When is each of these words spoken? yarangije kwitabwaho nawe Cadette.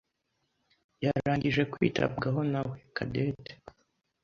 yarangije 1.03 1.61
kwitabwaho 1.71 2.39
nawe 2.51 2.75
Cadette. 2.95 3.51